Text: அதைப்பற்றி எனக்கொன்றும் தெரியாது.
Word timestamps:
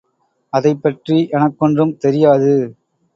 அதைப்பற்றி 0.53 1.17
எனக்கொன்றும் 1.31 1.97
தெரியாது. 1.97 2.53